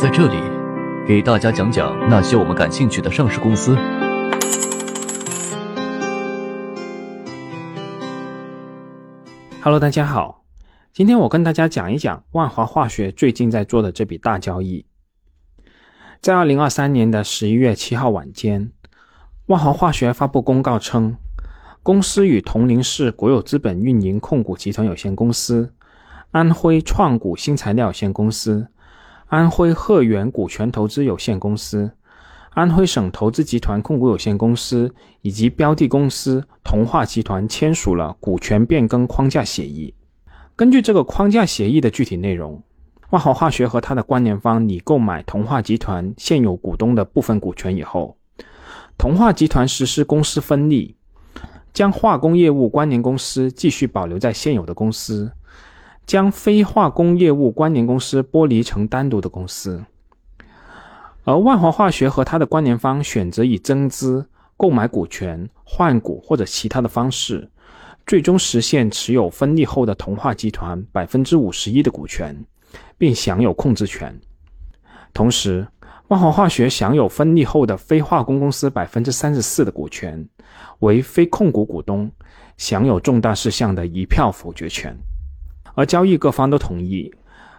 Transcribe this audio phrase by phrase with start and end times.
[0.00, 0.40] 在这里
[1.06, 3.76] 给大家讲讲那些我们感兴趣的上市公司。
[9.60, 10.42] Hello，大家好，
[10.90, 14.86] 今天我跟大家讲一讲万华化学最近在做的这笔大交易。
[16.22, 18.72] 在二零二三年的十一月七号晚间，
[19.48, 21.18] 万华化学发布公告称，
[21.82, 25.74] 公司与铜陵市国有资本运营控股集团有限公司、
[26.30, 28.68] 安徽创股新材料有限公司。
[29.30, 31.88] 安徽鹤源股权投资有限公司、
[32.50, 39.94] 安徽省投资集团控股有限公司以及标的公司同化集团签署了股权变更框架协议。
[40.56, 42.60] 根据这个框架协议的具体内容，
[43.10, 48.16] 万华化学和它的关联方拟购买同化集团现有股东的部分股权以后，
[48.98, 50.96] 同化集团实施公司分立，
[51.72, 55.30] 将化工业务关联公司继续保留在现有的公司。
[56.06, 59.84] 将非化工业务关联公司剥离成单独的公司，
[61.24, 67.48] 而万华化学和它的关联方选择以增资、购买股权、换股或者其他的方式，
[68.06, 72.36] 最终实现持有分立后的同化集团百分之五十一的股权，
[72.98, 74.18] 并享有控制权。
[75.14, 75.66] 同时，
[76.08, 80.28] 万华化学享有分立后的非化工公司百分之三十四的股权，
[80.80, 82.10] 为非控股股东，
[82.56, 84.96] 享有重大事项的一票否决权。
[85.74, 87.12] 而交易各方都同意，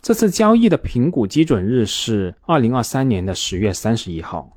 [0.00, 4.56] 这次交易的评估基准日是二零二三年的十月三十一号。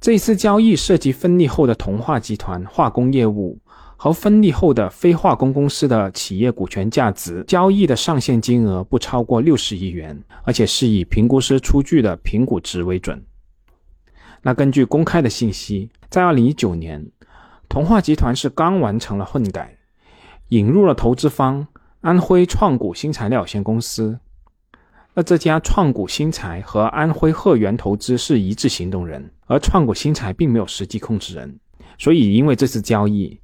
[0.00, 3.58] 这一次交易涉及分立后的同化集团化工业务
[3.98, 13.22] 和分立后的非化工公司的企业股权价值，交易的上限金额不超过六十亿元，而且是以评估师出具的评估值为准。
[14.40, 17.06] 那根据公开的信息，在二零一九年，
[17.68, 19.76] 同化集团是刚完成了混改，
[20.48, 21.66] 引入了投资方。
[22.00, 24.18] 安徽创谷新材料有限公司，
[25.12, 31.60] 那这家创谷新材和安徽鹤源投资是一致行动人，而创谷新材并没有实际控制人，
[31.98, 33.38] 所以因为这次交易，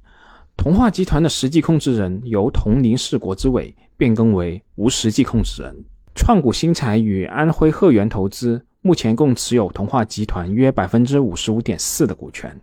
[0.55, 5.85] 同化集团的实际控制人由铜陵市国资委变更为无实际控制人。
[6.15, 12.59] 创谷新材与安徽鹤源投资目前共持有同化集团约百分之五十五点四的股权。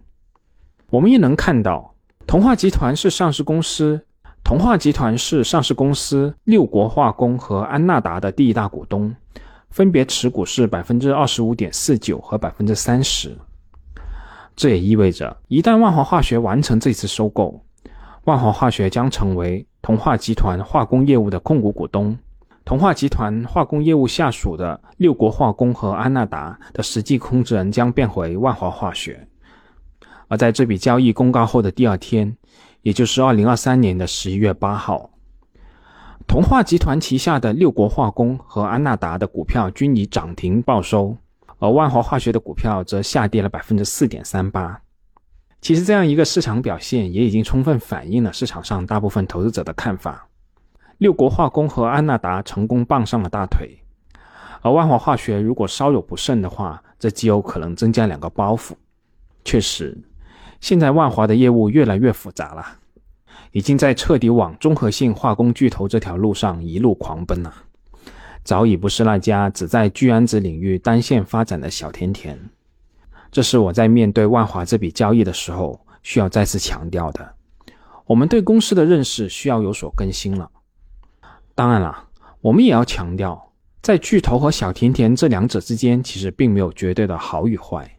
[0.91, 1.95] 我们也能看到，
[2.27, 4.05] 同化集团是上市公司。
[4.45, 9.13] 同化集团是上市公司六国化工和安纳达的第一大股东，
[9.71, 13.35] 分别持股是百分之二十五点四九和百分之三十。
[14.55, 17.59] 这也意味着，一旦万华化学完成这次收购，
[18.25, 22.15] 万华化学将成为同化集团化工业务的控股股东，
[22.67, 29.27] 同化集团化工业务下属的六国化工和安纳达的实际控制人将变回万华化学。
[30.29, 32.37] 而在这笔交易公告后的第二天。
[32.85, 35.09] 也就是二零二三年的十一月八号，
[36.27, 41.17] 同化集团旗下的六国化工和安纳达的股票均以涨停报收，
[41.59, 44.79] 而万华化学的股票则下跌了百分之四点三八。
[45.63, 50.29] 其实这样一个市场表现，也已经充分反映了市场上大部分投资者的看法：
[50.99, 53.79] 六国化工和安纳达成功傍上了大腿，
[54.61, 58.73] 而万华化学如果稍有不慎的话，这极有可能增加两个包袱。
[59.43, 59.97] 确实。
[60.61, 62.65] 现在万华的业务越来越复杂了，
[63.53, 67.53] 已经在彻底往综合性化工巨头这条路上一路狂奔了，
[68.43, 72.39] 早已不是那家只在聚氨酯领域单线发展的小甜甜。
[73.31, 77.35] 这是我在面对万华这笔交易的时候需要再次强调的。
[78.07, 80.49] 我们对公司的认识需要有所更新了。
[81.57, 82.05] 当然了，
[82.43, 83.51] 我们也要强调，
[83.83, 87.99] 在巨头和小甜甜这两者之间，其实并没有绝对的好与坏，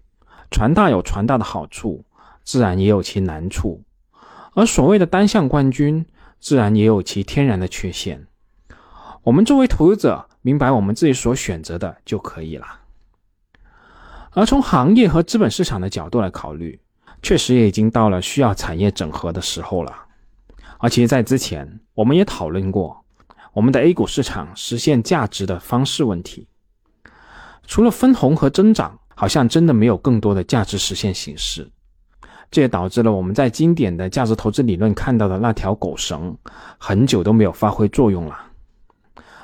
[0.52, 2.05] 船大有船大的好处。
[2.46, 3.84] 自然也有其难处，
[4.54, 6.06] 而所谓的单项冠军，
[6.40, 8.28] 自然也有其天然的缺陷。
[9.24, 12.66] 我们作为投资者，明白我们自己所选择的就可以了。
[14.32, 16.80] 而从行业和资本市场的角度来考虑，
[17.24, 19.92] 确实也已经到了需要产业整合的时候了。
[20.78, 23.04] 而且在之前，我们也讨论过
[23.54, 26.48] 我们的 A 股市场实现价值的方式问题。
[27.66, 31.72] 除了分红和增长，好像真的没有更多的价值实现形式。
[32.55, 36.34] 这也导致了我们在经典的价值投资理论看到的那条狗绳，
[36.78, 38.37] 很久都没有发挥作用了。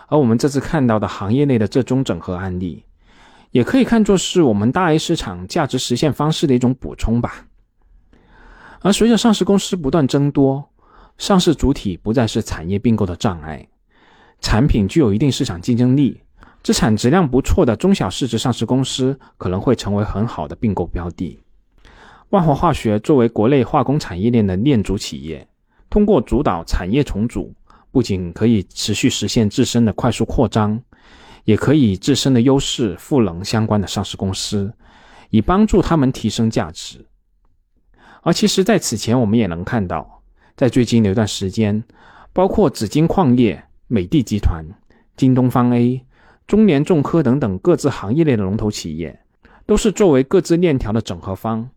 [0.08, 2.86] 而我们这次看到的行业内的这种整合案例，
[3.50, 7.48] 也可以看作是我们大 A 市场价值实现方式的一种补充吧。
[8.80, 10.70] 而随着上市公司不断增多，
[11.18, 13.68] 上市主体不再是产业并购的障碍，
[14.40, 16.22] 产品具有一定市场竞争力，
[16.64, 21.38] 资产质量不错的中小市值上市公司可能会成为很好的并购标的。
[22.32, 25.46] 万华化学作为国内化工产业链的链主企业，
[25.90, 27.54] 通过主导产业重组，
[27.92, 30.82] 不仅可以持续实现自身的快速扩张，
[31.44, 34.74] 也可以自身的优势赋能相关的上市公司，
[35.30, 37.06] 以帮助他们提升价值。
[38.22, 40.24] 而其实，在此前我们也能看到，
[40.56, 41.84] 在最近的一段时间，
[42.32, 44.64] 包括紫金矿业、美的集团、
[45.18, 46.06] 京东方 A、
[46.48, 49.20] 中联重科等等各自行业内的龙头企业，
[49.66, 51.70] 都是作为各自链条的整合方，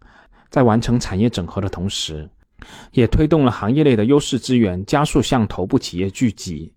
[0.55, 2.31] 在完成产业整合的同时，
[2.93, 6.73] 也推动了行业内的优势资源加速向头部企业聚集。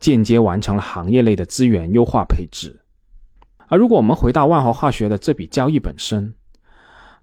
[0.00, 2.80] 间接完成了行业内的资源优化配置。
[3.68, 6.34] 而如果我们回到万华化学的这笔交易本身，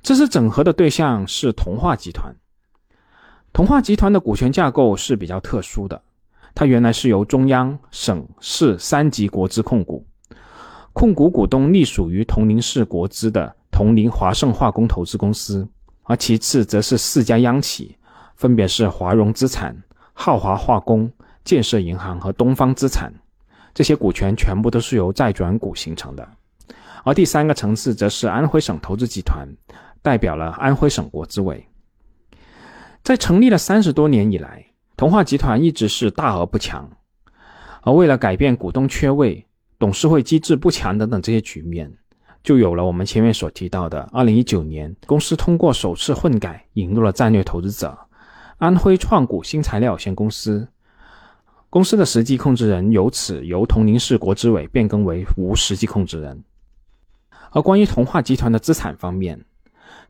[0.01, 2.33] 这次整合的对象是同化集团。
[3.51, 6.01] 同化集团的股权架构是比较特殊的，
[6.55, 10.07] 它原来是由中央、省市三级国资控股，
[10.93, 15.67] 控股股东隶属于铜陵市国资的铜陵华盛化工投资公司，
[16.09, 17.95] 而其次则是四家央企，
[18.35, 19.77] 分别是华融资产、
[20.11, 21.11] 浩华化工。
[21.45, 23.11] 建设银行和东方资产，
[23.73, 26.29] 这些股权全部都是由债转股形成的。
[27.03, 29.47] 而第三个层次则是安徽省投资集团，
[30.03, 31.65] 代表了安徽省国资委。
[33.01, 34.63] 在成立了三十多年以来，
[34.95, 36.87] 同化集团一直是大而不强。
[37.81, 39.47] 而为了改变股东缺位、
[39.79, 41.91] 董事会机制不强等等这些局面，
[42.43, 47.97] 就有了我们前面所提到的：二零一九年，公司通过首次混改引入了战略投资者
[48.57, 50.67] 安徽创股新材料有限公司。
[51.69, 56.43] 公司的实际控制人由此由铜陵市国资委变更为无实际控制人。
[57.51, 59.45] 而关于同化集团的资产方面，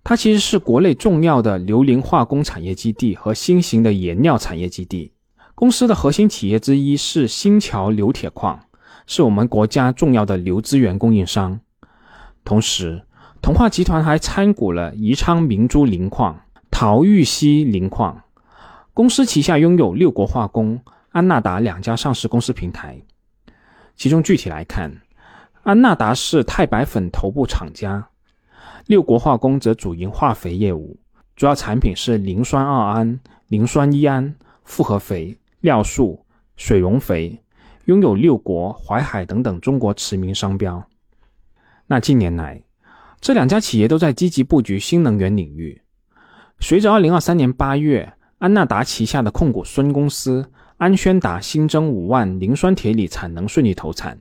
[0.04, 5.12] 它其实是国内重要的硫磷化工产业基地和新型的颜料产业基地。
[5.56, 8.60] 公司的核心企业之一是新桥硫铁矿，
[9.06, 11.60] 是我们国家重要的硫资源供应商。
[12.44, 13.04] 同时，
[13.42, 16.40] 同化集团还参股了宜昌明珠磷矿、
[16.72, 18.22] 陶玉溪磷矿。
[18.94, 20.80] 公司旗下拥有六国化工。
[21.12, 22.96] 安纳达两家上市公司平台，
[23.96, 24.92] 其中具体来看，
[25.64, 28.08] 安纳达是钛白粉头部厂家，
[28.86, 31.00] 六国化工则主营化肥业务，
[31.36, 34.32] 主要产品是磷酸二铵、磷酸一铵、
[34.64, 36.24] 复合肥、尿素、
[36.56, 37.42] 水溶肥，
[37.86, 40.88] 拥有六国、淮海等等中国驰名商标。
[41.92, 42.62] 那近年来，
[43.20, 45.82] 这两家企业都在积极布局新能源领域。
[46.60, 50.46] 随着二零二三年八月，安纳达旗下的控股孙公司。
[50.78, 54.18] 安宣达新增五万磷酸铁锂产能顺利投产，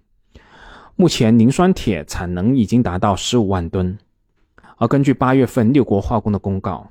[0.96, 3.96] 目前磷酸铁产能已经达到十五万吨。
[4.78, 6.90] 而根据八月份六国化工的公告，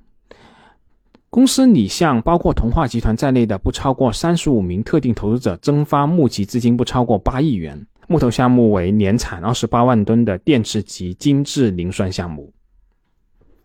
[1.30, 12.51] 公司拟向包括同化集团在内的不超过三十五名特定投资者增发募集资金不超过八亿元，木头项目为年产二十八万吨的电池级精制磷酸项目。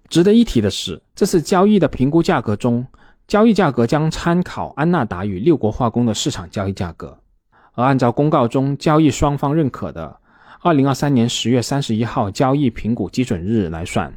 [0.08, 2.86] 值得一提的是，这次交易的评估价格中。
[3.28, 7.16] 交易价格将参考安纳达与六国化工的市场交易价格，
[7.72, 10.14] 而按照公告中交易双方认可的
[10.60, 14.12] 二零二三年十月三十一号交易评估基准日来算，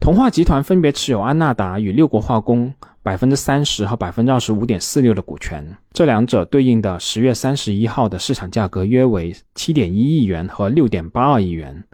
[0.00, 11.84] 同化集团分别持有安纳达与六国化工百分之三十和百分之二十五点四六的股权，这两者对应的十月三十一号的市场价格约为七点一亿元和六点八二亿元，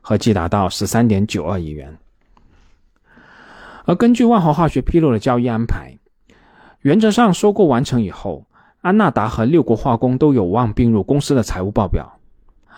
[0.00, 1.98] 合计达到十三点九二亿元。
[3.84, 5.98] 而根据万豪化学披露的交易安排，
[6.82, 8.46] 原则上收购完成以后，
[8.82, 12.20] 安纳达和六国化工都有望并入公司的财务报表。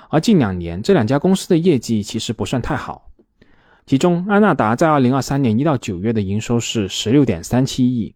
[0.08, 3.09] 而近两年这两家公司的业绩其实不算太好，
[3.86, 8.14] 其中安纳达在二零二三年一到九月的营收是十六点三七亿，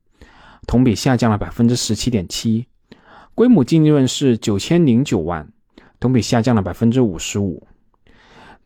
[0.66, 2.66] 同比下降了百分之十七点七，
[3.34, 5.48] 规模净利润是九千零九万，
[5.98, 7.66] 同比下降了百分之五十五。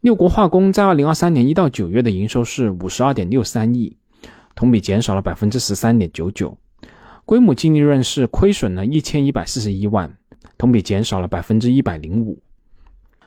[0.00, 3.97] 六国化工在二零二三年一到九月的营收是五十二点六三亿。
[4.55, 6.59] 同比减少了百分之十三点九九，
[7.25, 10.12] 规模净利润是亏损了一千一百四十一万，
[10.57, 12.43] 同比减少了百分之一百零五。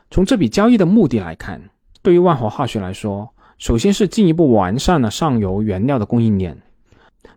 [0.09, 1.69] 从这笔交易的目的来看，
[2.01, 6.59] 对于万华化学来说，首先是进一步完善了上游原料的供应链，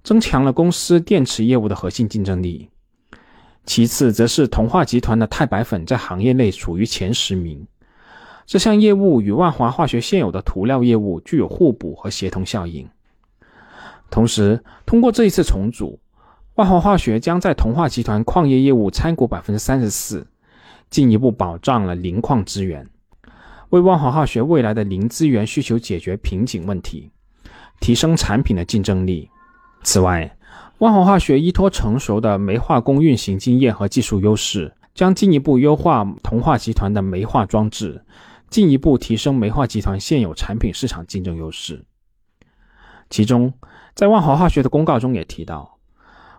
[0.03, 2.71] 增强了公司电池业务的核心竞争力；
[3.67, 7.67] 其次，则是同化集团的钛白粉在行业内处于前十名，
[8.47, 12.89] 这项业务与万华化学现有的涂料业务具有互补和协同效应。
[14.11, 16.01] 同时，通过这一次重组，
[16.55, 20.27] 万华化学将在同化集团矿业业务参股百分之三十四，
[20.89, 22.89] 进一步保障了磷矿资源，
[23.75, 27.11] 为万华化学未来的零资源需求解决瓶颈问题，
[27.81, 29.29] 提升产品的竞争力。
[29.83, 30.37] 此外，
[30.79, 38.01] 万华化学依托成熟的煤化工运行经验和技术优势，将进一步优化同化集团的煤化装置，
[38.49, 41.85] 进一步提升煤化集团现有产品市场竞争优势。
[43.11, 43.53] 其中，
[43.97, 45.79] 在万华化学的公告中也提到，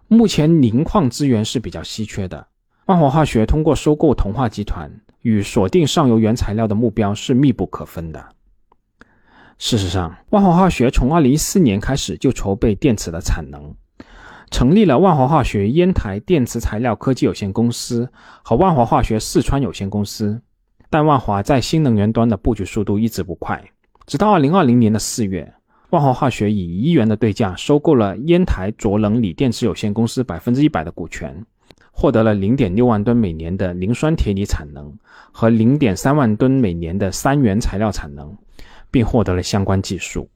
[0.07, 2.47] 目前磷矿资源是比较稀缺的，
[2.85, 4.89] 万华化学通过收购同化集团
[5.25, 8.23] 与锁定上游原材料的目标是密不可分的。
[9.57, 13.73] 事实上，万华化学从2014年开始就筹备电池的产能，
[14.51, 18.07] 成立了万华化学烟台电池材料科技有限公司
[18.43, 20.39] 和万华化学四川有限公司。
[20.91, 23.63] 但万华在新能源端的布局速度一直不快，
[24.05, 25.51] 直到2020年的四月，
[25.89, 31.43] 万华化学以一亿元的对价收购了烟台卓能锂电池有限公司百分之一百的股权。
[31.97, 34.93] 获得了零点六万吨每年的磷酸铁锂产能
[35.31, 38.37] 和零点三万吨每年的三元材料产能，
[38.91, 40.29] 并获得了相关技术。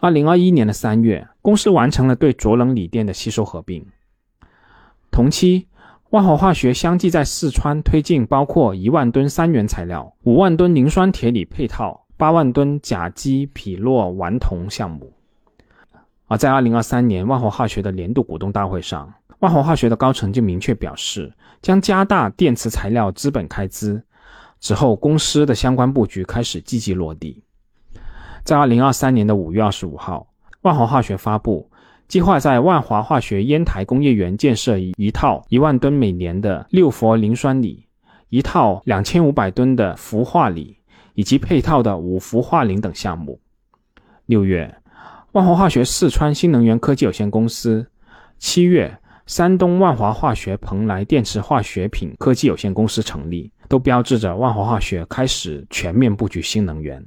[0.00, 3.86] 二零二一年的三月，公司完成了对卓能锂电的吸收合并。
[5.12, 5.68] 同期，
[6.10, 15.12] 万华化学相继在四川推进包括一万吨三元材料、五万吨磷酸铁锂配套、八万吨甲基匹诺烷铜项目。
[16.26, 21.32] 而在二零二三年万华化学的年度股东大会上，万华化学的高层就明确表示，
[21.62, 24.02] 将加大电池材料资本开支。
[24.60, 27.42] 之后，公司的相关布局开始积极落地。
[28.44, 30.28] 在二零二三年的五月二十五号，
[30.60, 31.70] 万华化学发布，
[32.06, 37.86] 计划在万华化学烟台工业园建设一套一万吨每年的六氟磷酸锂，
[38.28, 40.76] 一套两千五百吨的氟化锂，
[41.14, 43.40] 以及配套的五氟化磷等项目。
[44.26, 44.76] 六月，
[45.32, 47.90] 万华化学四川新能源科技有限公司。
[48.38, 48.99] 七月。
[49.30, 57.06] 山东万华化学蓬莱电池化学品科技有限公司成立，都标志着万华化学开始全面布局新能源。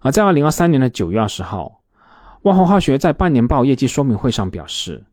[0.00, 1.82] 而在二零二三年的九月二十号，
[2.42, 5.04] 万华化学在半年报业绩说明会上表示，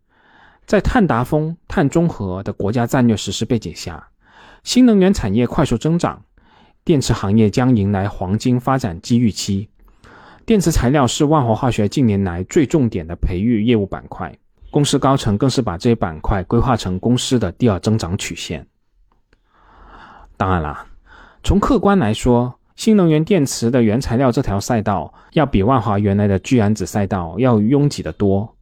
[0.66, 4.08] 在碳达峰、碳中和的国家战略实施背景下，
[4.64, 6.24] 新能源产业快速增长，
[6.84, 9.70] 电池行业将迎来黄金发展机遇期。
[10.48, 14.36] 电池材料是万华化学近年来最重点的培育业务板块。
[14.76, 18.68] 公司高层更是把这一板块规划成公司的第二增长曲线。
[20.36, 20.86] 当然啦，
[21.46, 28.54] 从客观来说，新能源电池的原材料这条赛道要比万华原来的聚氨酯赛道要拥挤得多。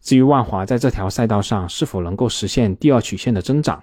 [0.00, 3.80] 至于万华在这条赛道上是否能够实现第二曲线的增长，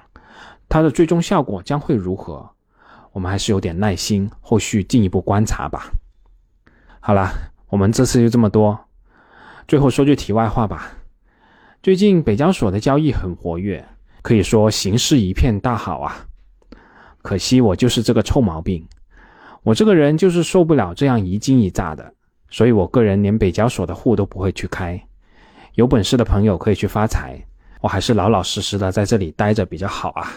[0.68, 2.46] 它的最终效果将会如何，
[3.14, 5.90] 我们还是有点耐心，后续进一步观察吧。
[7.00, 7.32] 好了，
[7.70, 8.78] 我们这次就这么多。
[9.66, 10.92] 最后说句题外话吧。
[11.84, 13.86] 最近北交所的交易很活跃，
[14.22, 16.16] 可以说形势一片大好啊。
[17.22, 18.88] 可惜我就是这个臭毛病，
[19.64, 22.14] 我这个人就是受不了这样一惊一乍的，
[22.50, 24.98] 所以我个人连北交所的户都不会去开。
[25.74, 27.38] 有本事的朋友可以去发财，
[27.82, 30.32] 我还是老老实实的在这里待着比较好啊。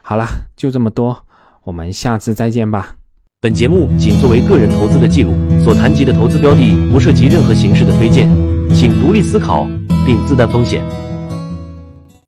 [0.00, 1.26] 好了，就这么多，
[1.64, 2.94] 我们下次再见吧。
[3.40, 8.28] 本节目仅作为个人投资的记录，所谈及的投资标的不涉及任何形式的推荐，
[8.74, 9.68] 请独立思考。
[10.08, 11.07] 并自担风险。